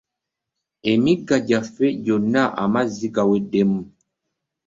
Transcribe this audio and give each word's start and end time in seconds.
Emigga 0.91 1.37
gyaffe 1.47 1.87
gyonna 2.03 2.43
amazzi 2.63 3.07
gaweddemu 3.15 3.81